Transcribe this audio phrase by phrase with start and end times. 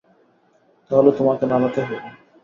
[0.91, 1.97] তা হলে তোমাকে নাড়াতে হবে।